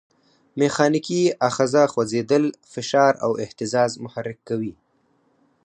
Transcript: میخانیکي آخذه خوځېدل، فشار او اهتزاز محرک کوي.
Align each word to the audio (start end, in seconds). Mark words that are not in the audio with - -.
میخانیکي 0.59 1.21
آخذه 1.47 1.83
خوځېدل، 1.93 2.45
فشار 2.71 3.13
او 3.25 3.31
اهتزاز 3.43 3.91
محرک 4.03 4.37
کوي. 4.49 4.73